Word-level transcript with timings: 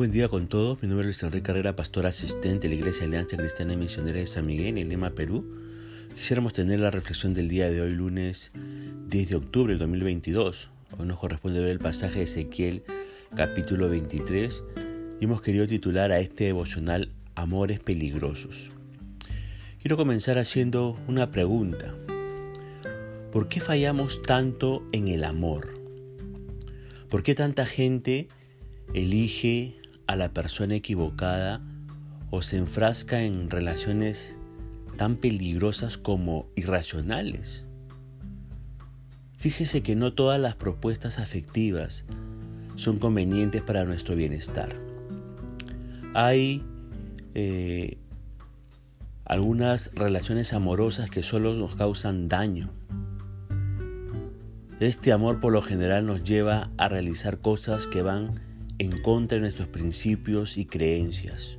buen 0.00 0.12
día 0.12 0.30
con 0.30 0.46
todos. 0.48 0.80
Mi 0.80 0.88
nombre 0.88 1.02
es 1.02 1.08
Luis 1.08 1.22
Enrique 1.24 1.42
Carrera, 1.42 1.76
pastor 1.76 2.06
asistente 2.06 2.68
de 2.68 2.74
la 2.74 2.80
Iglesia 2.80 3.04
Alianza 3.04 3.36
Cristiana 3.36 3.74
y 3.74 3.76
Misionera 3.76 4.18
de 4.18 4.26
San 4.26 4.46
Miguel 4.46 4.78
en 4.78 4.88
Lima, 4.88 5.10
Perú. 5.10 5.44
Quisiéramos 6.16 6.54
tener 6.54 6.80
la 6.80 6.90
reflexión 6.90 7.34
del 7.34 7.50
día 7.50 7.70
de 7.70 7.82
hoy, 7.82 7.90
lunes 7.90 8.50
10 9.08 9.28
de 9.28 9.36
octubre 9.36 9.74
del 9.74 9.78
2022. 9.80 10.70
Hoy 10.96 11.06
nos 11.06 11.18
corresponde 11.18 11.60
ver 11.60 11.68
el 11.68 11.80
pasaje 11.80 12.20
de 12.20 12.24
Ezequiel, 12.24 12.82
capítulo 13.36 13.90
23, 13.90 14.62
y 15.20 15.24
hemos 15.26 15.42
querido 15.42 15.66
titular 15.66 16.12
a 16.12 16.20
este 16.20 16.44
devocional 16.44 17.12
Amores 17.34 17.78
peligrosos. 17.80 18.70
Quiero 19.82 19.98
comenzar 19.98 20.38
haciendo 20.38 20.98
una 21.08 21.30
pregunta. 21.30 21.94
¿Por 23.30 23.48
qué 23.48 23.60
fallamos 23.60 24.22
tanto 24.22 24.82
en 24.92 25.08
el 25.08 25.24
amor? 25.24 25.78
¿Por 27.10 27.22
qué 27.22 27.34
tanta 27.34 27.66
gente 27.66 28.28
elige 28.94 29.79
a 30.10 30.16
la 30.16 30.30
persona 30.30 30.74
equivocada 30.74 31.60
o 32.30 32.42
se 32.42 32.56
enfrasca 32.56 33.22
en 33.22 33.48
relaciones 33.48 34.34
tan 34.96 35.14
peligrosas 35.14 35.98
como 35.98 36.48
irracionales. 36.56 37.64
Fíjese 39.36 39.84
que 39.84 39.94
no 39.94 40.12
todas 40.12 40.40
las 40.40 40.56
propuestas 40.56 41.20
afectivas 41.20 42.04
son 42.74 42.98
convenientes 42.98 43.62
para 43.62 43.84
nuestro 43.84 44.16
bienestar. 44.16 44.74
Hay 46.14 46.64
eh, 47.36 47.96
algunas 49.24 49.92
relaciones 49.94 50.52
amorosas 50.52 51.08
que 51.08 51.22
solo 51.22 51.54
nos 51.54 51.76
causan 51.76 52.28
daño. 52.28 52.68
Este 54.80 55.12
amor 55.12 55.38
por 55.38 55.52
lo 55.52 55.62
general 55.62 56.04
nos 56.04 56.24
lleva 56.24 56.72
a 56.78 56.88
realizar 56.88 57.38
cosas 57.38 57.86
que 57.86 58.02
van 58.02 58.49
en 58.80 59.02
contra 59.02 59.36
de 59.36 59.42
nuestros 59.42 59.68
principios 59.68 60.56
y 60.56 60.64
creencias. 60.64 61.58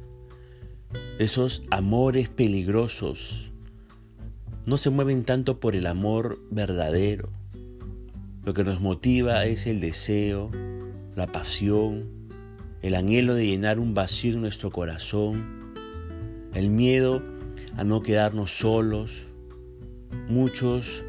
Esos 1.19 1.61
amores 1.69 2.29
peligrosos 2.29 3.51
no 4.65 4.77
se 4.77 4.89
mueven 4.89 5.23
tanto 5.23 5.59
por 5.59 5.75
el 5.75 5.85
amor 5.85 6.39
verdadero. 6.49 7.29
Lo 8.43 8.55
que 8.55 8.63
nos 8.63 8.81
motiva 8.81 9.45
es 9.45 9.67
el 9.67 9.79
deseo, 9.81 10.49
la 11.15 11.27
pasión, 11.27 12.09
el 12.81 12.95
anhelo 12.95 13.35
de 13.35 13.45
llenar 13.45 13.77
un 13.77 13.93
vacío 13.93 14.33
en 14.33 14.41
nuestro 14.41 14.71
corazón, 14.71 15.75
el 16.55 16.71
miedo 16.71 17.21
a 17.77 17.83
no 17.83 18.01
quedarnos 18.01 18.49
solos. 18.49 19.27
Muchos 20.27 21.03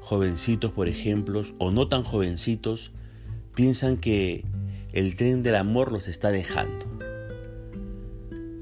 jovencitos, 0.00 0.72
por 0.72 0.88
ejemplo, 0.88 1.44
o 1.58 1.70
no 1.70 1.86
tan 1.86 2.02
jovencitos, 2.02 2.90
piensan 3.54 3.98
que 3.98 4.44
el 4.94 5.16
tren 5.16 5.42
del 5.42 5.56
amor 5.56 5.90
los 5.90 6.06
está 6.06 6.30
dejando. 6.30 6.86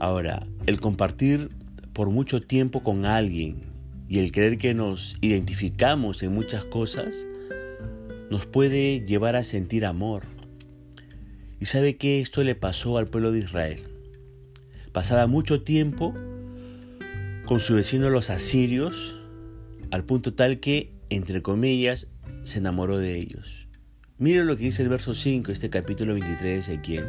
Ahora, 0.00 0.46
el 0.64 0.80
compartir 0.80 1.50
por 1.92 2.08
mucho 2.08 2.40
tiempo 2.40 2.82
con 2.82 3.04
alguien 3.04 3.60
y 4.08 4.18
el 4.18 4.32
creer 4.32 4.56
que 4.56 4.72
nos 4.72 5.14
identificamos 5.20 6.22
en 6.22 6.32
muchas 6.32 6.64
cosas 6.64 7.26
nos 8.30 8.46
puede 8.46 9.04
llevar 9.04 9.36
a 9.36 9.44
sentir 9.44 9.84
amor. 9.84 10.22
Y 11.60 11.66
sabe 11.66 11.98
que 11.98 12.22
esto 12.22 12.42
le 12.42 12.54
pasó 12.54 12.96
al 12.96 13.08
pueblo 13.08 13.30
de 13.30 13.40
Israel. 13.40 13.84
Pasaba 14.90 15.26
mucho 15.26 15.60
tiempo 15.60 16.14
con 17.44 17.60
su 17.60 17.74
vecino 17.74 18.08
los 18.08 18.30
asirios, 18.30 19.20
al 19.90 20.04
punto 20.04 20.32
tal 20.32 20.60
que, 20.60 20.94
entre 21.10 21.42
comillas, 21.42 22.06
se 22.44 22.58
enamoró 22.58 22.96
de 22.96 23.18
ellos. 23.18 23.68
Mire 24.22 24.44
lo 24.44 24.56
que 24.56 24.66
dice 24.66 24.84
el 24.84 24.88
verso 24.88 25.14
5, 25.14 25.50
este 25.50 25.68
capítulo 25.68 26.12
23 26.12 26.40
de 26.40 26.58
Ezequiel. 26.58 27.06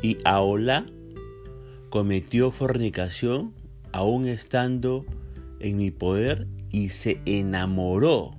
Y 0.00 0.16
Aola 0.24 0.86
cometió 1.90 2.50
fornicación 2.50 3.52
aún 3.92 4.26
estando 4.26 5.04
en 5.60 5.76
mi 5.76 5.90
poder 5.90 6.46
y 6.70 6.88
se 6.88 7.20
enamoró 7.26 8.38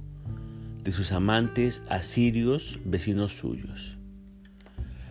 de 0.83 0.91
sus 0.93 1.11
amantes 1.11 1.83
asirios, 1.87 2.79
vecinos 2.85 3.33
suyos. 3.33 3.99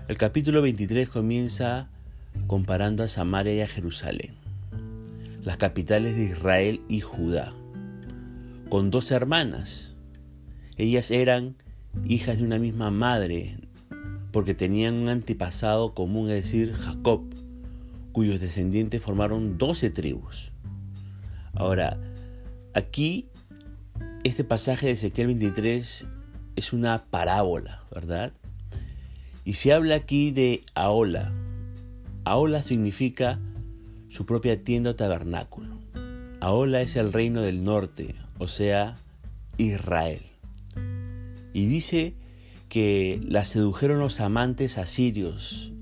El 0.09 0.19
capítulo 0.19 0.61
23 0.61 1.09
comienza 1.09 1.91
comparando 2.49 3.05
a 3.05 3.09
Samaria 3.09 3.55
y 3.55 3.61
a 3.61 3.69
Jerusalén, 3.69 4.34
las 5.45 5.59
capitales 5.59 6.17
de 6.17 6.25
Israel 6.25 6.81
y 6.89 7.03
Judá, 7.03 7.55
con 8.69 8.91
dos 8.91 9.13
hermanas. 9.13 9.95
Ellas 10.77 11.13
eran 11.13 11.55
hijas 12.06 12.38
de 12.38 12.44
una 12.44 12.59
misma 12.59 12.91
madre, 12.91 13.56
porque 14.32 14.55
tenían 14.55 14.94
un 14.94 15.09
antepasado 15.09 15.94
común, 15.94 16.28
es 16.31 16.43
decir, 16.44 16.72
Jacob, 16.75 17.22
cuyos 18.12 18.41
descendientes 18.41 19.03
formaron 19.03 19.59
doce 19.59 19.91
tribus. 19.91 20.50
Ahora, 21.54 21.99
aquí, 22.75 23.28
este 24.25 24.44
pasaje 24.44 24.87
de 24.87 24.93
Ezequiel 24.93 25.28
23 25.28 26.06
es 26.56 26.72
una 26.72 27.04
parábola, 27.10 27.83
¿verdad? 27.94 28.33
Y 29.44 29.54
se 29.54 29.72
habla 29.72 29.97
aquí 29.97 30.31
de 30.31 30.65
Aola. 30.75 31.33
Aola 32.25 32.62
significa 32.62 33.38
su 34.09 34.27
propia 34.27 34.62
tienda 34.65 34.91
o 34.91 34.97
tabernáculo. 34.97 35.77
Aola 36.41 36.83
es 36.83 36.97
el 36.97 37.12
reino 37.12 37.43
del 37.43 37.65
norte, 37.65 38.15
o 38.38 38.49
sea, 38.49 38.97
Israel. 39.59 40.22
Y 41.54 41.66
dice 41.66 42.15
que 42.69 43.20
la 43.22 43.44
sedujeron 43.47 44.00
los 44.00 44.20
amantes 44.20 44.76
asirios 44.76 45.72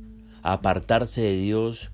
a 0.43 0.53
apartarse 0.53 1.23
de 1.23 1.37
Dios 1.37 1.91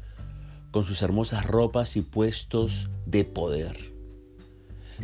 con 0.73 0.85
sus 0.85 1.01
hermosas 1.01 1.47
ropas 1.47 1.97
y 1.97 2.03
puestos 2.03 2.91
de 3.07 3.25
poder. 3.25 3.93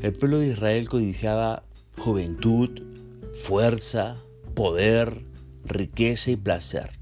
El 0.03 0.13
pueblo 0.13 0.41
de 0.41 0.49
Israel 0.49 0.89
codiciaba 0.89 1.63
juventud, 1.99 2.83
fuerza, 3.41 4.17
poder, 4.55 5.25
riqueza 5.65 6.33
y 6.33 6.37
placer. 6.37 6.99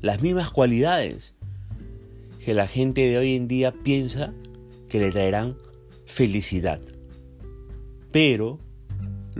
Las 0.00 0.20
mismas 0.20 0.50
cualidades 0.50 1.34
que 2.44 2.52
la 2.52 2.66
gente 2.66 3.02
de 3.02 3.16
hoy 3.16 3.36
en 3.36 3.46
día 3.46 3.72
piensa 3.72 4.32
que 4.88 4.98
le 4.98 5.12
traerán 5.12 5.56
felicidad. 6.04 6.80
Pero 8.10 8.58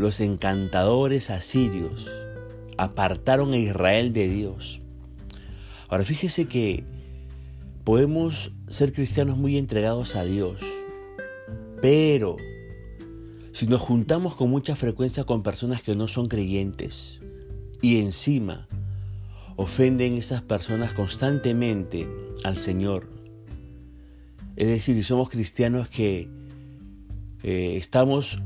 los 0.00 0.20
encantadores 0.20 1.30
asirios 1.30 2.08
apartaron 2.76 3.52
a 3.52 3.58
Israel 3.58 4.12
de 4.12 4.28
Dios. 4.28 4.80
Ahora 5.88 6.04
fíjese 6.04 6.46
que 6.46 6.84
podemos 7.84 8.52
ser 8.68 8.92
cristianos 8.92 9.36
muy 9.36 9.58
entregados 9.58 10.16
a 10.16 10.24
Dios, 10.24 10.62
pero 11.82 12.36
si 13.52 13.66
nos 13.66 13.80
juntamos 13.80 14.34
con 14.34 14.48
mucha 14.48 14.74
frecuencia 14.74 15.24
con 15.24 15.42
personas 15.42 15.82
que 15.82 15.94
no 15.94 16.08
son 16.08 16.28
creyentes 16.28 17.20
y 17.82 18.00
encima 18.00 18.66
ofenden 19.56 20.14
esas 20.14 20.40
personas 20.40 20.94
constantemente 20.94 22.08
al 22.44 22.56
Señor, 22.58 23.08
es 24.56 24.68
decir, 24.68 25.04
somos 25.04 25.28
cristianos 25.28 25.88
que 25.88 26.28
eh, 27.42 27.76
estamos 27.76 28.40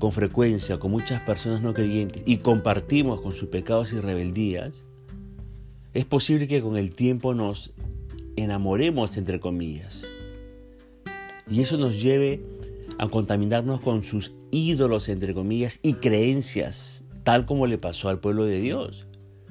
con 0.00 0.12
frecuencia 0.12 0.80
con 0.80 0.90
muchas 0.90 1.22
personas 1.22 1.60
no 1.60 1.74
creyentes 1.74 2.22
y 2.26 2.38
compartimos 2.38 3.20
con 3.20 3.32
sus 3.32 3.48
pecados 3.50 3.92
y 3.92 4.00
rebeldías, 4.00 4.82
es 5.92 6.06
posible 6.06 6.48
que 6.48 6.62
con 6.62 6.76
el 6.76 6.94
tiempo 6.94 7.34
nos 7.34 7.72
enamoremos, 8.34 9.16
entre 9.18 9.38
comillas, 9.38 10.04
y 11.48 11.60
eso 11.60 11.76
nos 11.76 12.00
lleve 12.00 12.40
a 12.98 13.08
contaminarnos 13.08 13.80
con 13.80 14.02
sus 14.02 14.32
ídolos, 14.50 15.08
entre 15.08 15.34
comillas, 15.34 15.78
y 15.82 15.94
creencias, 15.94 17.04
tal 17.22 17.44
como 17.44 17.66
le 17.66 17.76
pasó 17.76 18.08
al 18.08 18.20
pueblo 18.20 18.46
de 18.46 18.58
Dios. 18.58 19.06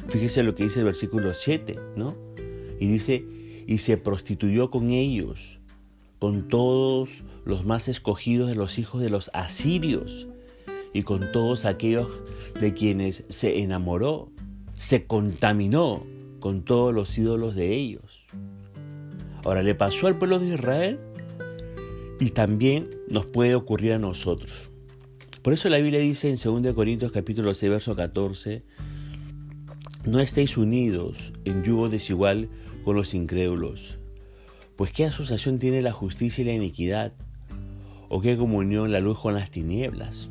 Fíjese 0.07 0.44
lo 0.44 0.56
que 0.56 0.63
dice 0.63 0.79
el 0.79 0.85
versículo 0.85 1.33
7, 1.33 1.77
¿no? 1.95 2.15
Y 2.79 2.88
dice, 2.88 3.24
y 3.68 3.77
se 3.79 3.97
prostituyó 3.97 4.71
con 4.71 4.89
ellos, 4.89 5.59
con 6.18 6.47
todos 6.47 7.24
los 7.45 7.65
más 7.65 7.88
escogidos 7.88 8.50
de 8.50 8.56
los 8.56 8.79
hijos 8.79 9.01
de 9.01 9.09
los 9.09 9.29
asirios, 9.33 10.27
y 10.94 11.03
con 11.03 11.31
todos 11.31 11.65
aquellos 11.65 12.09
de 12.59 12.74
quienes 12.74 13.24
se 13.30 13.59
enamoró, 13.59 14.31
se 14.74 15.06
contaminó 15.06 16.06
con 16.39 16.63
todos 16.63 16.94
los 16.94 17.18
ídolos 17.18 17.56
de 17.56 17.75
ellos. 17.75 18.25
Ahora 19.44 19.63
le 19.63 19.75
pasó 19.75 20.07
al 20.07 20.18
pueblo 20.18 20.39
de 20.39 20.53
Israel 20.53 21.00
y 22.19 22.30
también 22.31 22.89
nos 23.09 23.25
puede 23.25 23.56
ocurrir 23.56 23.94
a 23.94 24.00
nosotros. 24.00 24.69
Por 25.41 25.53
eso 25.53 25.69
la 25.69 25.77
Biblia 25.77 26.00
dice 26.00 26.30
en 26.30 26.63
2 26.63 26.74
Corintios 26.74 27.12
capítulo 27.12 27.53
6 27.53 27.71
verso 27.71 27.95
14, 27.95 28.63
no 30.06 30.19
estéis 30.19 30.57
unidos 30.57 31.33
en 31.45 31.63
yugo 31.63 31.89
desigual 31.89 32.50
con 32.83 32.95
los 32.95 33.13
incrédulos, 33.13 33.97
pues 34.75 34.91
qué 34.91 35.06
asociación 35.06 35.59
tiene 35.59 35.81
la 35.81 35.91
justicia 35.91 36.41
y 36.41 36.45
la 36.45 36.53
iniquidad, 36.53 37.13
o 38.09 38.21
qué 38.21 38.38
comunión 38.38 38.91
la 38.91 39.00
luz 39.00 39.19
con 39.19 39.36
las 39.36 39.51
tinieblas. 39.51 40.30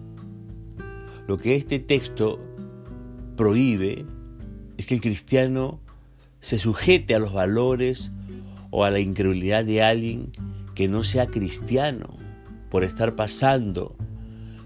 Lo 1.29 1.37
que 1.37 1.57
este 1.57 1.79
texto 1.79 2.41
prohíbe 3.37 4.07
es 4.79 4.87
que 4.87 4.95
el 4.95 5.03
cristiano 5.03 5.79
se 6.41 6.59
sujete 6.59 7.15
a 7.15 7.19
los 7.19 7.35
valores 7.35 8.11
o 8.71 8.85
a 8.85 8.91
la 8.91 9.01
incredulidad 9.01 9.63
de 9.67 9.83
alguien 9.83 10.31
que 10.75 10.89
no 10.89 11.05
sea 11.05 11.27
cristiano 11.27 12.17
por 12.71 12.83
estar 12.83 13.15
pasando 13.15 13.95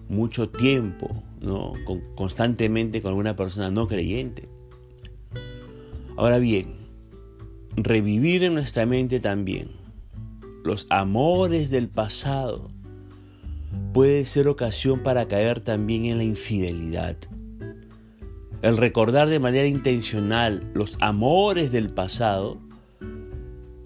mucho 0.09 0.51
tiempo 0.51 1.25
¿no? 1.41 1.73
constantemente 2.15 3.03
con 3.03 3.15
una 3.15 3.35
persona 3.35 3.73
no 3.73 3.89
creyente. 3.89 4.49
Ahora 6.17 6.39
bien, 6.39 6.77
revivir 7.75 8.45
en 8.45 8.55
nuestra 8.55 8.87
mente 8.87 9.19
también 9.19 9.73
los 10.63 10.87
amores 10.91 11.71
del 11.71 11.89
pasado 11.89 12.71
puede 13.93 14.25
ser 14.25 14.49
ocasión 14.49 15.01
para 15.01 15.29
caer 15.29 15.61
también 15.61 16.07
en 16.07 16.19
la 16.19 16.25
infidelidad. 16.25 17.17
El 18.63 18.77
recordar 18.77 19.29
de 19.29 19.41
manera 19.41 19.67
intencional 19.67 20.71
los 20.75 20.97
amores 21.01 21.73
del 21.73 21.91
pasado 21.91 22.61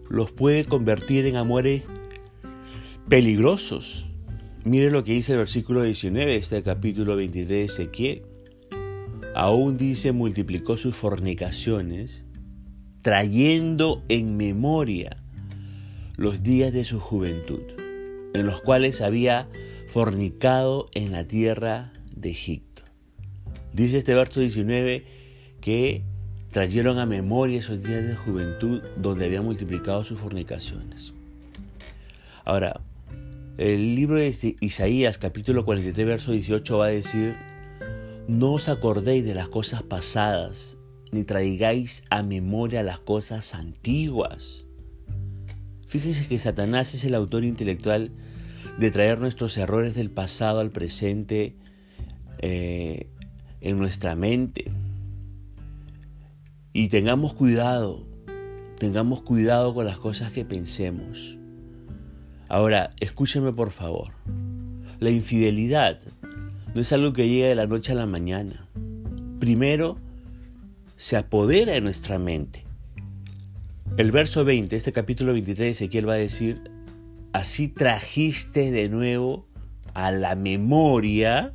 los 0.08 0.30
puede 0.30 0.64
convertir 0.64 1.26
en 1.26 1.36
amores 1.36 1.84
peligrosos. 3.08 4.06
Mire 4.64 4.90
lo 4.90 5.04
que 5.04 5.12
dice 5.12 5.32
el 5.32 5.38
versículo 5.38 5.82
19 5.82 6.32
de 6.32 6.38
este 6.38 6.62
capítulo 6.62 7.16
23 7.16 7.48
de 7.48 7.64
Ezequiel. 7.64 8.22
Aún 9.34 9.76
dice, 9.76 10.12
multiplicó 10.12 10.76
sus 10.76 10.94
fornicaciones, 10.94 12.24
trayendo 13.02 14.02
en 14.08 14.36
memoria 14.36 15.10
los 16.16 16.42
días 16.42 16.72
de 16.72 16.84
su 16.84 16.98
juventud, 16.98 17.62
en 18.34 18.46
los 18.46 18.60
cuales 18.60 19.00
había 19.00 19.48
fornicado 19.96 20.90
en 20.92 21.10
la 21.10 21.26
tierra 21.26 21.90
de 22.14 22.28
Egipto. 22.28 22.82
Dice 23.72 23.96
este 23.96 24.12
verso 24.12 24.40
19 24.40 25.06
que 25.62 26.02
trajeron 26.50 26.98
a 26.98 27.06
memoria 27.06 27.60
esos 27.60 27.82
días 27.82 28.06
de 28.06 28.14
juventud 28.14 28.82
donde 28.98 29.24
había 29.24 29.40
multiplicado 29.40 30.04
sus 30.04 30.20
fornicaciones. 30.20 31.14
Ahora, 32.44 32.82
el 33.56 33.94
libro 33.94 34.16
de 34.16 34.56
Isaías 34.60 35.16
capítulo 35.16 35.64
43 35.64 36.06
verso 36.06 36.32
18 36.32 36.76
va 36.76 36.86
a 36.88 36.90
decir, 36.90 37.34
no 38.28 38.52
os 38.52 38.68
acordéis 38.68 39.24
de 39.24 39.32
las 39.32 39.48
cosas 39.48 39.82
pasadas, 39.82 40.76
ni 41.10 41.24
traigáis 41.24 42.04
a 42.10 42.22
memoria 42.22 42.82
las 42.82 42.98
cosas 42.98 43.54
antiguas. 43.54 44.66
Fíjese 45.88 46.28
que 46.28 46.38
Satanás 46.38 46.92
es 46.92 47.02
el 47.04 47.14
autor 47.14 47.44
intelectual 47.44 48.10
de 48.78 48.90
traer 48.90 49.20
nuestros 49.20 49.56
errores 49.56 49.94
del 49.94 50.10
pasado 50.10 50.60
al 50.60 50.70
presente 50.70 51.56
eh, 52.38 53.08
en 53.60 53.78
nuestra 53.78 54.14
mente. 54.14 54.70
Y 56.72 56.88
tengamos 56.88 57.32
cuidado, 57.32 58.06
tengamos 58.78 59.22
cuidado 59.22 59.74
con 59.74 59.86
las 59.86 59.98
cosas 59.98 60.32
que 60.32 60.44
pensemos. 60.44 61.38
Ahora, 62.48 62.90
escúcheme 63.00 63.52
por 63.52 63.70
favor. 63.70 64.12
La 65.00 65.10
infidelidad 65.10 66.00
no 66.74 66.80
es 66.80 66.92
algo 66.92 67.12
que 67.12 67.28
llega 67.28 67.48
de 67.48 67.54
la 67.54 67.66
noche 67.66 67.92
a 67.92 67.96
la 67.96 68.06
mañana. 68.06 68.68
Primero, 69.40 69.98
se 70.96 71.16
apodera 71.16 71.72
de 71.72 71.80
nuestra 71.80 72.18
mente. 72.18 72.64
El 73.96 74.12
verso 74.12 74.44
20, 74.44 74.76
este 74.76 74.92
capítulo 74.92 75.32
23 75.32 75.58
de 75.58 75.70
Ezequiel 75.70 76.08
va 76.08 76.14
a 76.14 76.16
decir, 76.16 76.70
así 77.36 77.68
trajiste 77.68 78.70
de 78.70 78.88
nuevo 78.88 79.46
a 79.94 80.10
la 80.10 80.34
memoria 80.36 81.54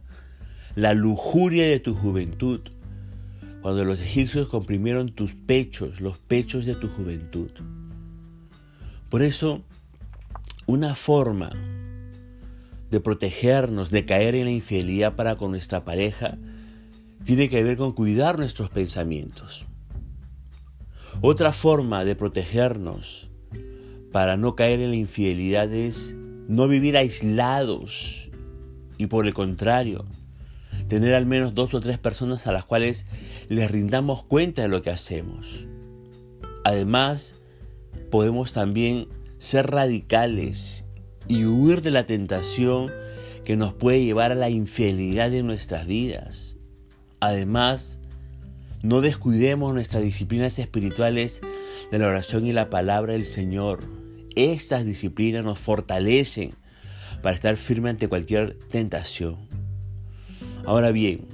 la 0.75 0.93
lujuria 0.93 1.65
de 1.65 1.79
tu 1.79 1.95
juventud 1.95 2.61
cuando 3.61 3.83
los 3.83 3.99
egipcios 3.99 4.47
comprimieron 4.47 5.13
tus 5.13 5.33
pechos, 5.33 5.99
los 5.99 6.17
pechos 6.17 6.65
de 6.65 6.75
tu 6.75 6.87
juventud. 6.87 7.51
Por 9.09 9.21
eso, 9.23 9.63
una 10.67 10.95
forma 10.95 11.51
de 12.89 12.99
protegernos 12.99 13.89
de 13.89 14.05
caer 14.05 14.35
en 14.35 14.45
la 14.45 14.51
infidelidad 14.51 15.15
para 15.15 15.35
con 15.35 15.51
nuestra 15.51 15.83
pareja 15.83 16.37
tiene 17.23 17.49
que 17.49 17.63
ver 17.63 17.77
con 17.77 17.91
cuidar 17.91 18.37
nuestros 18.37 18.69
pensamientos. 18.69 19.65
Otra 21.21 21.53
forma 21.53 22.05
de 22.05 22.15
protegernos 22.15 23.30
para 24.11 24.37
no 24.37 24.55
caer 24.55 24.81
en 24.81 24.91
la 24.91 24.97
infidelidad 24.97 25.71
es 25.73 26.15
no 26.47 26.67
vivir 26.67 26.97
aislados 26.97 28.29
y 28.97 29.07
por 29.07 29.25
el 29.25 29.33
contrario, 29.33 30.05
tener 30.87 31.15
al 31.15 31.25
menos 31.25 31.55
dos 31.55 31.73
o 31.73 31.79
tres 31.79 31.97
personas 31.97 32.45
a 32.45 32.51
las 32.51 32.65
cuales 32.65 33.05
les 33.49 33.71
rindamos 33.71 34.25
cuenta 34.25 34.61
de 34.61 34.67
lo 34.67 34.81
que 34.81 34.91
hacemos. 34.91 35.65
Además, 36.63 37.35
podemos 38.11 38.53
también 38.53 39.07
ser 39.39 39.71
radicales 39.71 40.85
y 41.27 41.45
huir 41.45 41.81
de 41.81 41.91
la 41.91 42.05
tentación 42.05 42.91
que 43.43 43.57
nos 43.57 43.73
puede 43.73 44.03
llevar 44.03 44.31
a 44.31 44.35
la 44.35 44.49
infidelidad 44.49 45.31
de 45.31 45.41
nuestras 45.41 45.87
vidas. 45.87 46.57
Además, 47.19 47.99
no 48.83 49.01
descuidemos 49.01 49.73
nuestras 49.73 50.03
disciplinas 50.03 50.59
espirituales 50.59 51.41
de 51.91 51.99
la 51.99 52.07
oración 52.07 52.45
y 52.45 52.53
la 52.53 52.69
palabra 52.69 53.13
del 53.13 53.25
Señor. 53.25 54.00
Estas 54.41 54.85
disciplinas 54.85 55.45
nos 55.45 55.59
fortalecen 55.59 56.55
para 57.21 57.35
estar 57.35 57.55
firmes 57.57 57.91
ante 57.91 58.07
cualquier 58.07 58.57
tentación. 58.71 59.37
Ahora 60.65 60.91
bien, 60.91 61.27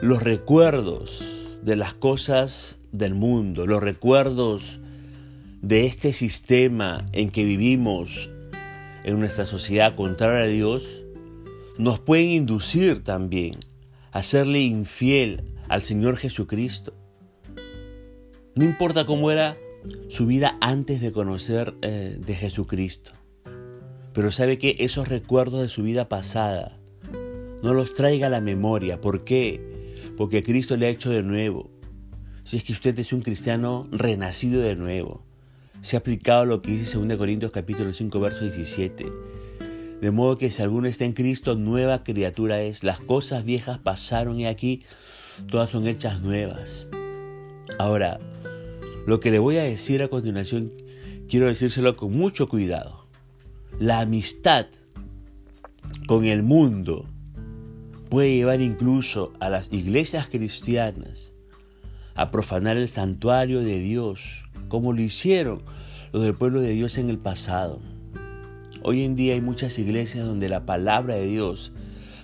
los 0.00 0.22
recuerdos 0.22 1.22
de 1.62 1.76
las 1.76 1.92
cosas 1.92 2.78
del 2.92 3.14
mundo, 3.14 3.66
los 3.66 3.82
recuerdos 3.82 4.80
de 5.60 5.84
este 5.84 6.14
sistema 6.14 7.04
en 7.12 7.28
que 7.28 7.44
vivimos 7.44 8.30
en 9.04 9.20
nuestra 9.20 9.44
sociedad 9.44 9.94
contraria 9.94 10.44
a 10.44 10.48
Dios, 10.48 11.04
nos 11.76 12.00
pueden 12.00 12.30
inducir 12.30 13.04
también 13.04 13.56
a 14.12 14.22
serle 14.22 14.60
infiel 14.60 15.52
al 15.68 15.82
Señor 15.82 16.16
Jesucristo. 16.16 16.94
No 18.54 18.64
importa 18.64 19.04
cómo 19.04 19.30
era 19.30 19.58
su 20.08 20.26
vida 20.26 20.56
antes 20.60 21.00
de 21.00 21.12
conocer 21.12 21.74
eh, 21.82 22.18
de 22.18 22.34
Jesucristo, 22.34 23.12
pero 24.12 24.30
sabe 24.30 24.58
que 24.58 24.76
esos 24.78 25.08
recuerdos 25.08 25.62
de 25.62 25.68
su 25.68 25.82
vida 25.82 26.08
pasada, 26.08 26.78
no 27.62 27.72
los 27.72 27.94
traiga 27.94 28.26
a 28.26 28.30
la 28.30 28.42
memoria. 28.42 29.00
¿Por 29.00 29.24
qué? 29.24 29.94
Porque 30.18 30.42
Cristo 30.42 30.76
le 30.76 30.86
ha 30.86 30.90
hecho 30.90 31.08
de 31.08 31.22
nuevo. 31.22 31.70
Si 32.44 32.58
es 32.58 32.64
que 32.64 32.72
usted 32.72 32.98
es 32.98 33.12
un 33.14 33.22
cristiano 33.22 33.88
renacido 33.90 34.60
de 34.60 34.76
nuevo, 34.76 35.24
se 35.80 35.96
ha 35.96 36.00
aplicado 36.00 36.44
lo 36.44 36.60
que 36.60 36.72
dice 36.72 36.98
2 36.98 37.16
Corintios 37.16 37.52
capítulo 37.52 37.92
5 37.92 38.20
verso 38.20 38.44
17. 38.44 39.06
De 40.00 40.10
modo 40.10 40.36
que 40.36 40.50
si 40.50 40.60
alguno 40.60 40.88
está 40.88 41.06
en 41.06 41.14
Cristo, 41.14 41.54
nueva 41.54 42.04
criatura 42.04 42.60
es. 42.60 42.84
Las 42.84 43.00
cosas 43.00 43.44
viejas 43.44 43.78
pasaron 43.78 44.38
y 44.38 44.46
aquí 44.46 44.82
todas 45.50 45.70
son 45.70 45.86
hechas 45.86 46.20
nuevas. 46.20 46.86
Ahora, 47.78 48.20
lo 49.06 49.20
que 49.20 49.30
le 49.30 49.38
voy 49.38 49.58
a 49.58 49.62
decir 49.62 50.02
a 50.02 50.08
continuación, 50.08 50.72
quiero 51.28 51.46
decírselo 51.46 51.96
con 51.96 52.16
mucho 52.16 52.48
cuidado. 52.48 53.06
La 53.78 54.00
amistad 54.00 54.66
con 56.06 56.24
el 56.24 56.42
mundo 56.42 57.06
puede 58.08 58.34
llevar 58.34 58.60
incluso 58.60 59.32
a 59.40 59.50
las 59.50 59.72
iglesias 59.72 60.28
cristianas 60.28 61.32
a 62.14 62.30
profanar 62.30 62.76
el 62.76 62.88
santuario 62.88 63.60
de 63.60 63.78
Dios, 63.80 64.44
como 64.68 64.92
lo 64.92 65.02
hicieron 65.02 65.62
los 66.12 66.22
del 66.22 66.34
pueblo 66.34 66.60
de 66.60 66.70
Dios 66.70 66.96
en 66.96 67.10
el 67.10 67.18
pasado. 67.18 67.80
Hoy 68.82 69.02
en 69.02 69.16
día 69.16 69.34
hay 69.34 69.40
muchas 69.40 69.78
iglesias 69.78 70.24
donde 70.24 70.48
la 70.48 70.64
palabra 70.64 71.16
de 71.16 71.26
Dios 71.26 71.72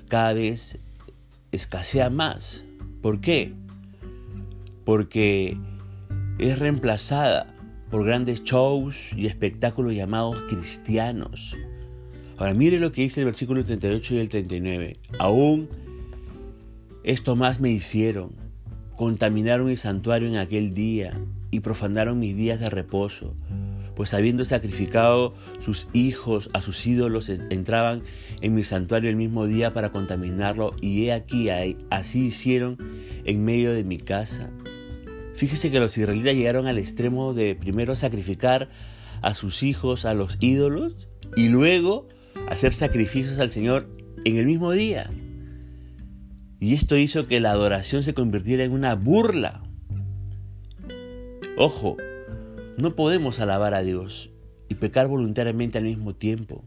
cada 0.08 0.32
vez 0.32 0.78
escasea 1.52 2.08
más. 2.10 2.62
¿Por 3.02 3.20
qué? 3.20 3.52
Porque 4.84 5.58
es 6.38 6.58
reemplazada 6.58 7.54
por 7.90 8.04
grandes 8.04 8.44
shows 8.44 9.12
y 9.16 9.26
espectáculos 9.26 9.94
llamados 9.94 10.42
cristianos. 10.42 11.56
Ahora 12.38 12.54
mire 12.54 12.78
lo 12.78 12.92
que 12.92 13.02
dice 13.02 13.20
el 13.20 13.26
versículo 13.26 13.64
38 13.64 14.14
y 14.14 14.18
el 14.18 14.28
39. 14.28 14.96
Aún 15.18 15.68
esto 17.02 17.36
más 17.36 17.60
me 17.60 17.70
hicieron. 17.70 18.32
Contaminaron 18.96 19.66
mi 19.66 19.76
santuario 19.76 20.28
en 20.28 20.36
aquel 20.36 20.74
día 20.74 21.18
y 21.50 21.60
profanaron 21.60 22.18
mis 22.18 22.36
días 22.36 22.60
de 22.60 22.70
reposo. 22.70 23.34
Pues 23.94 24.14
habiendo 24.14 24.44
sacrificado 24.44 25.34
sus 25.60 25.88
hijos 25.92 26.48
a 26.54 26.62
sus 26.62 26.86
ídolos, 26.86 27.28
entraban 27.28 28.02
en 28.40 28.54
mi 28.54 28.64
santuario 28.64 29.10
el 29.10 29.16
mismo 29.16 29.46
día 29.46 29.74
para 29.74 29.90
contaminarlo. 29.90 30.72
Y 30.80 31.06
he 31.06 31.12
aquí, 31.12 31.48
así 31.90 32.26
hicieron 32.26 32.78
en 33.24 33.44
medio 33.44 33.72
de 33.72 33.84
mi 33.84 33.98
casa. 33.98 34.50
Fíjese 35.40 35.70
que 35.70 35.80
los 35.80 35.96
israelitas 35.96 36.34
llegaron 36.34 36.66
al 36.66 36.76
extremo 36.76 37.32
de 37.32 37.54
primero 37.54 37.96
sacrificar 37.96 38.68
a 39.22 39.32
sus 39.32 39.62
hijos 39.62 40.04
a 40.04 40.12
los 40.12 40.36
ídolos 40.38 41.08
y 41.34 41.48
luego 41.48 42.06
hacer 42.50 42.74
sacrificios 42.74 43.38
al 43.38 43.50
Señor 43.50 43.88
en 44.26 44.36
el 44.36 44.44
mismo 44.44 44.72
día. 44.72 45.08
Y 46.58 46.74
esto 46.74 46.94
hizo 46.98 47.26
que 47.26 47.40
la 47.40 47.52
adoración 47.52 48.02
se 48.02 48.12
convirtiera 48.12 48.64
en 48.64 48.72
una 48.72 48.94
burla. 48.96 49.62
Ojo, 51.56 51.96
no 52.76 52.94
podemos 52.94 53.40
alabar 53.40 53.72
a 53.72 53.80
Dios 53.80 54.30
y 54.68 54.74
pecar 54.74 55.08
voluntariamente 55.08 55.78
al 55.78 55.84
mismo 55.84 56.14
tiempo. 56.14 56.66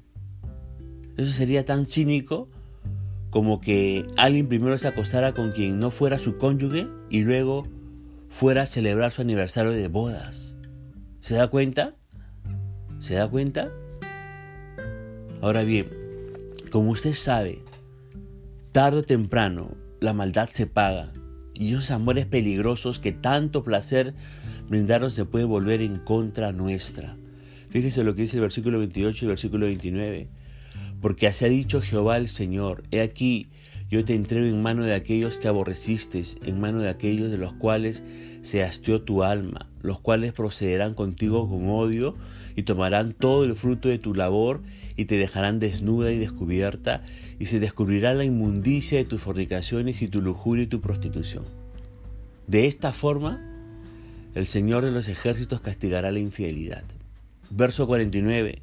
Eso 1.15 1.31
sería 1.31 1.63
tan 1.63 1.85
cínico 1.85 2.49
como 3.29 3.61
que 3.61 4.07
alguien 4.17 4.47
primero 4.47 4.75
se 4.79 4.87
acostara 4.87 5.35
con 5.35 5.51
quien 5.51 5.77
no 5.77 5.91
fuera 5.91 6.17
su 6.17 6.39
cónyuge 6.39 6.87
y 7.11 7.21
luego 7.21 7.67
fuera 8.33 8.63
a 8.63 8.65
celebrar 8.65 9.11
su 9.11 9.21
aniversario 9.21 9.71
de 9.71 9.87
bodas. 9.87 10.55
¿Se 11.21 11.35
da 11.35 11.47
cuenta? 11.49 11.93
¿Se 12.97 13.13
da 13.13 13.29
cuenta? 13.29 13.71
Ahora 15.39 15.61
bien, 15.61 15.87
como 16.71 16.89
usted 16.89 17.13
sabe, 17.13 17.59
tarde 18.71 18.97
o 18.97 19.03
temprano 19.03 19.77
la 20.01 20.13
maldad 20.13 20.49
se 20.51 20.65
paga 20.65 21.13
y 21.53 21.73
esos 21.73 21.91
amores 21.91 22.25
peligrosos 22.25 22.99
que 22.99 23.11
tanto 23.11 23.63
placer 23.63 24.15
brindaron 24.67 25.11
se 25.11 25.25
puede 25.25 25.45
volver 25.45 25.81
en 25.81 25.97
contra 25.97 26.51
nuestra. 26.51 27.15
Fíjese 27.69 28.03
lo 28.03 28.15
que 28.15 28.23
dice 28.23 28.37
el 28.37 28.41
versículo 28.41 28.79
28 28.79 29.25
y 29.25 29.25
el 29.25 29.29
versículo 29.29 29.67
29. 29.67 30.27
Porque 31.01 31.27
así 31.27 31.45
ha 31.45 31.49
dicho 31.49 31.81
Jehová 31.81 32.17
el 32.17 32.29
Señor, 32.29 32.81
he 32.89 33.01
aquí, 33.01 33.51
yo 33.93 34.03
te 34.03 34.15
entrego 34.15 34.47
en 34.47 34.59
mano 34.59 34.85
de 34.85 34.95
aquellos 34.95 35.37
que 35.37 35.47
aborreciste, 35.47 36.23
en 36.43 36.59
mano 36.59 36.81
de 36.81 36.89
aquellos 36.89 37.29
de 37.29 37.37
los 37.37 37.53
cuales 37.53 38.01
se 38.41 38.63
hastió 38.63 39.03
tu 39.03 39.21
alma, 39.21 39.69
los 39.83 39.99
cuales 39.99 40.33
procederán 40.33 40.95
contigo 40.95 41.47
con 41.47 41.69
odio 41.69 42.15
y 42.55 42.63
tomarán 42.63 43.13
todo 43.13 43.43
el 43.43 43.55
fruto 43.55 43.89
de 43.89 43.99
tu 43.99 44.15
labor 44.15 44.61
y 44.97 45.05
te 45.05 45.17
dejarán 45.17 45.59
desnuda 45.59 46.11
y 46.11 46.17
descubierta, 46.17 47.03
y 47.37 47.45
se 47.45 47.59
descubrirá 47.59 48.15
la 48.15 48.25
inmundicia 48.25 48.97
de 48.97 49.05
tus 49.05 49.21
fornicaciones 49.21 50.01
y 50.01 50.07
tu 50.07 50.23
lujuria 50.23 50.63
y 50.63 50.67
tu 50.67 50.81
prostitución. 50.81 51.43
De 52.47 52.65
esta 52.65 52.93
forma, 52.93 53.41
el 54.33 54.47
Señor 54.47 54.85
de 54.85 54.91
los 54.91 55.07
ejércitos 55.07 55.61
castigará 55.61 56.11
la 56.11 56.17
infidelidad. 56.17 56.83
Verso 57.51 57.85
49. 57.85 58.59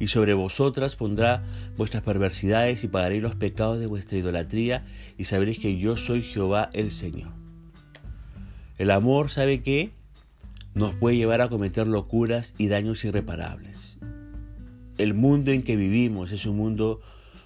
Y 0.00 0.08
sobre 0.08 0.34
vosotras 0.34 0.96
pondrá 0.96 1.44
vuestras 1.76 2.02
perversidades 2.02 2.84
y 2.84 2.88
pagaréis 2.88 3.22
los 3.22 3.36
pecados 3.36 3.78
de 3.78 3.86
vuestra 3.86 4.18
idolatría 4.18 4.84
y 5.16 5.24
sabréis 5.24 5.58
que 5.58 5.78
yo 5.78 5.96
soy 5.96 6.22
Jehová 6.22 6.70
el 6.72 6.90
Señor. 6.90 7.30
El 8.78 8.90
amor, 8.90 9.30
¿sabe 9.30 9.62
qué? 9.62 9.92
Nos 10.74 10.94
puede 10.94 11.16
llevar 11.16 11.40
a 11.40 11.48
cometer 11.48 11.86
locuras 11.86 12.54
y 12.58 12.66
daños 12.66 13.04
irreparables. 13.04 13.96
El 14.98 15.14
mundo 15.14 15.52
en 15.52 15.62
que 15.62 15.76
vivimos 15.76 16.32
es 16.32 16.44
un 16.46 16.56
mundo 16.56 17.00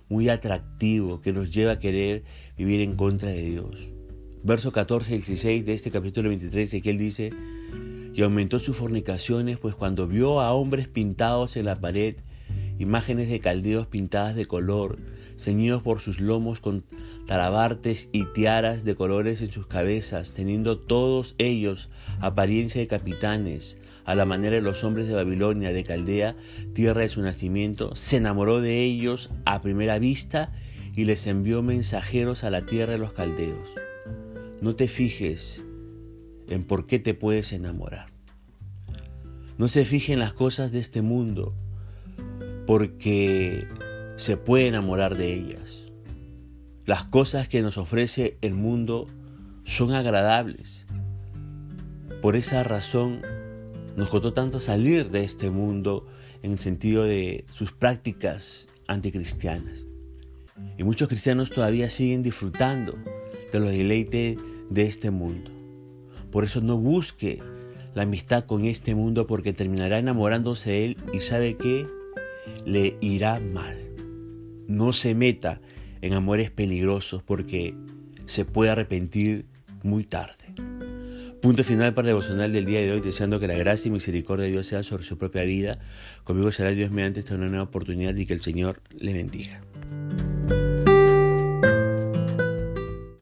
muy 0.08 0.28
atractivo 0.30 1.20
que 1.20 1.32
nos 1.32 1.50
lleva 1.50 1.72
a 1.72 1.78
querer 1.78 2.24
vivir 2.56 2.80
en 2.80 2.94
contra 2.94 3.28
de 3.30 3.42
Dios. 3.42 3.76
Verso 4.42 4.72
14 4.72 5.14
y 5.14 5.18
16 5.18 5.66
de 5.66 5.74
este 5.74 5.90
capítulo 5.90 6.28
23 6.30 6.70
de 6.70 6.80
que 6.80 6.90
él 6.90 6.98
dice, 6.98 7.30
y 8.14 8.22
aumentó 8.22 8.58
sus 8.58 8.76
fornicaciones, 8.76 9.58
pues 9.58 9.74
cuando 9.74 10.08
vio 10.08 10.40
a 10.40 10.52
hombres 10.52 10.88
pintados 10.88 11.56
en 11.56 11.66
la 11.66 11.80
pared, 11.80 12.16
imágenes 12.78 13.28
de 13.28 13.40
caldeos 13.40 13.86
pintadas 13.86 14.34
de 14.34 14.46
color, 14.46 14.98
ceñidos 15.36 15.82
por 15.82 16.00
sus 16.00 16.20
lomos 16.20 16.60
con 16.60 16.84
talabartes 17.26 18.08
y 18.12 18.24
tiaras 18.26 18.84
de 18.84 18.94
colores 18.94 19.40
en 19.40 19.52
sus 19.52 19.66
cabezas, 19.66 20.32
teniendo 20.32 20.78
todos 20.78 21.34
ellos 21.38 21.88
apariencia 22.20 22.80
de 22.80 22.86
capitanes, 22.86 23.78
a 24.04 24.14
la 24.14 24.24
manera 24.24 24.56
de 24.56 24.62
los 24.62 24.84
hombres 24.84 25.06
de 25.06 25.14
Babilonia, 25.14 25.70
de 25.70 25.84
Caldea, 25.84 26.34
tierra 26.72 27.02
de 27.02 27.10
su 27.10 27.20
nacimiento, 27.20 27.94
se 27.94 28.16
enamoró 28.16 28.62
de 28.62 28.82
ellos 28.82 29.28
a 29.44 29.60
primera 29.60 29.98
vista 29.98 30.50
y 30.96 31.04
les 31.04 31.26
envió 31.26 31.62
mensajeros 31.62 32.42
a 32.42 32.48
la 32.48 32.64
tierra 32.64 32.94
de 32.94 32.98
los 32.98 33.12
caldeos. 33.12 33.68
No 34.62 34.76
te 34.76 34.88
fijes 34.88 35.62
en 36.48 36.64
por 36.64 36.86
qué 36.86 36.98
te 36.98 37.12
puedes 37.12 37.52
enamorar. 37.52 38.06
No 39.58 39.68
se 39.68 39.84
fije 39.84 40.14
en 40.14 40.20
las 40.20 40.32
cosas 40.32 40.72
de 40.72 40.78
este 40.78 41.02
mundo, 41.02 41.54
porque 42.68 43.66
se 44.18 44.36
puede 44.36 44.66
enamorar 44.66 45.16
de 45.16 45.32
ellas. 45.32 45.84
Las 46.84 47.04
cosas 47.04 47.48
que 47.48 47.62
nos 47.62 47.78
ofrece 47.78 48.36
el 48.42 48.52
mundo 48.52 49.06
son 49.64 49.94
agradables. 49.94 50.84
Por 52.20 52.36
esa 52.36 52.62
razón 52.64 53.22
nos 53.96 54.10
costó 54.10 54.34
tanto 54.34 54.60
salir 54.60 55.08
de 55.08 55.24
este 55.24 55.48
mundo 55.48 56.08
en 56.42 56.52
el 56.52 56.58
sentido 56.58 57.04
de 57.04 57.46
sus 57.54 57.72
prácticas 57.72 58.68
anticristianas. 58.86 59.86
Y 60.76 60.84
muchos 60.84 61.08
cristianos 61.08 61.48
todavía 61.48 61.88
siguen 61.88 62.22
disfrutando 62.22 62.98
de 63.50 63.60
los 63.60 63.70
deleites 63.70 64.36
de 64.68 64.82
este 64.82 65.10
mundo. 65.10 65.50
Por 66.30 66.44
eso 66.44 66.60
no 66.60 66.76
busque 66.76 67.42
la 67.94 68.02
amistad 68.02 68.44
con 68.44 68.66
este 68.66 68.94
mundo 68.94 69.26
porque 69.26 69.54
terminará 69.54 69.98
enamorándose 69.98 70.68
de 70.68 70.84
él 70.84 70.96
y 71.14 71.20
sabe 71.20 71.56
que 71.56 71.86
le 72.64 72.96
irá 73.00 73.40
mal. 73.40 73.76
No 74.66 74.92
se 74.92 75.14
meta 75.14 75.60
en 76.00 76.12
amores 76.12 76.50
peligrosos 76.50 77.22
porque 77.22 77.74
se 78.26 78.44
puede 78.44 78.70
arrepentir 78.70 79.46
muy 79.82 80.04
tarde. 80.04 80.34
Punto 81.40 81.62
final 81.62 81.94
para 81.94 82.08
el 82.08 82.14
devocional 82.14 82.52
del 82.52 82.66
día 82.66 82.80
de 82.80 82.90
hoy, 82.90 83.00
deseando 83.00 83.38
que 83.38 83.46
la 83.46 83.54
gracia 83.54 83.88
y 83.88 83.92
misericordia 83.92 84.46
de 84.46 84.52
Dios 84.52 84.66
sea 84.66 84.82
sobre 84.82 85.04
su 85.04 85.18
propia 85.18 85.44
vida. 85.44 85.78
Conmigo 86.24 86.50
será 86.50 86.70
Dios 86.70 86.90
mediante 86.90 87.20
esta 87.20 87.36
nueva 87.36 87.62
oportunidad 87.62 88.16
y 88.16 88.26
que 88.26 88.34
el 88.34 88.42
Señor 88.42 88.82
le 88.98 89.12
bendiga. 89.12 89.60